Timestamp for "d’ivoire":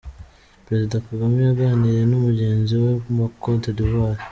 3.77-4.19